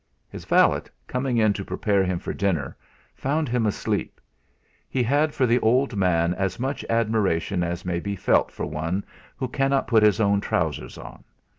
[0.27, 2.75] His valet, coming in to prepare him for dinner,
[3.13, 4.19] found him asleep.
[4.89, 9.05] He had for the old man as much admiration as may be felt for one
[9.37, 11.23] who cannot put his own trousers on.